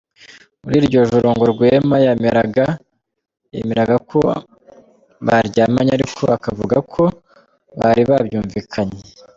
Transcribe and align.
Muri 0.61 0.75
iryo 0.81 0.99
joro 1.11 1.29
ngo 1.35 1.43
Rwema 1.53 1.95
yemeraga 3.55 3.95
ko 4.09 4.19
baryamanye 5.27 5.91
ariko 5.97 6.23
akavuga 6.37 6.77
ko 6.93 7.03
bari 7.79 8.01
babyumvikanye. 8.09 9.01